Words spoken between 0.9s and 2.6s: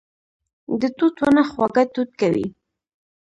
توت ونه خواږه توت کوي